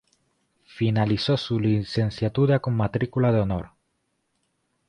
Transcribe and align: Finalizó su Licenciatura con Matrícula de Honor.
Finalizó 0.65 1.37
su 1.37 1.59
Licenciatura 1.59 2.57
con 2.59 2.73
Matrícula 2.75 3.31
de 3.31 3.41
Honor. 3.41 3.69